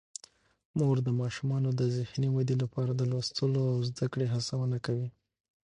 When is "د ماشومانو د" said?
1.03-1.81